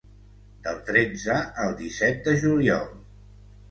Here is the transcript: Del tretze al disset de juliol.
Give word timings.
Del 0.67 0.79
tretze 0.87 1.37
al 1.67 1.79
disset 1.85 2.27
de 2.29 2.37
juliol. 2.45 2.95